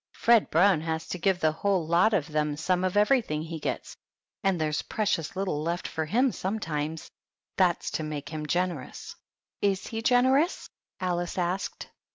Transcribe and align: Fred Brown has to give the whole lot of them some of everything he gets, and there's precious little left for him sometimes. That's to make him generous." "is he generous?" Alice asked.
Fred 0.13 0.49
Brown 0.49 0.81
has 0.81 1.07
to 1.09 1.19
give 1.19 1.39
the 1.39 1.51
whole 1.51 1.85
lot 1.85 2.11
of 2.15 2.25
them 2.29 2.57
some 2.57 2.83
of 2.83 2.97
everything 2.97 3.43
he 3.43 3.59
gets, 3.59 3.95
and 4.43 4.59
there's 4.59 4.81
precious 4.81 5.35
little 5.35 5.61
left 5.61 5.87
for 5.87 6.05
him 6.05 6.31
sometimes. 6.31 7.11
That's 7.55 7.91
to 7.91 8.03
make 8.03 8.29
him 8.29 8.47
generous." 8.47 9.15
"is 9.61 9.85
he 9.85 10.01
generous?" 10.01 10.67
Alice 10.99 11.37
asked. 11.37 11.91